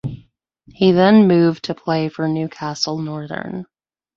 He 0.73 0.93
then 0.93 1.27
moved 1.27 1.65
to 1.65 1.75
play 1.75 2.09
for 2.09 2.27
Newcastle 2.27 2.97
Northern. 2.97 3.67